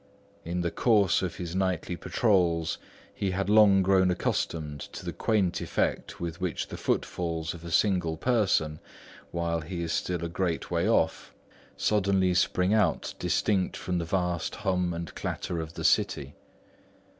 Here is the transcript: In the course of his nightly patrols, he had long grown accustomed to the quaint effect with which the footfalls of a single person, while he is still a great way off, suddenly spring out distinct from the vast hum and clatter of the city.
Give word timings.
In 0.43 0.61
the 0.61 0.71
course 0.71 1.21
of 1.21 1.35
his 1.35 1.55
nightly 1.55 1.95
patrols, 1.95 2.79
he 3.13 3.29
had 3.29 3.51
long 3.51 3.83
grown 3.83 4.09
accustomed 4.09 4.79
to 4.93 5.05
the 5.05 5.13
quaint 5.13 5.61
effect 5.61 6.19
with 6.19 6.41
which 6.41 6.69
the 6.69 6.75
footfalls 6.77 7.53
of 7.53 7.63
a 7.63 7.69
single 7.69 8.17
person, 8.17 8.79
while 9.29 9.61
he 9.61 9.83
is 9.83 9.93
still 9.93 10.25
a 10.25 10.27
great 10.27 10.71
way 10.71 10.89
off, 10.89 11.35
suddenly 11.77 12.33
spring 12.33 12.73
out 12.73 13.13
distinct 13.19 13.77
from 13.77 13.99
the 13.99 14.03
vast 14.05 14.55
hum 14.55 14.91
and 14.91 15.13
clatter 15.13 15.59
of 15.61 15.75
the 15.75 15.83
city. 15.85 16.33